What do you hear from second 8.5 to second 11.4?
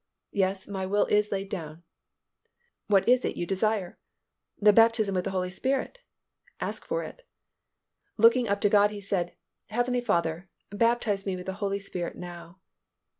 to God he said, "Heavenly Father, baptize me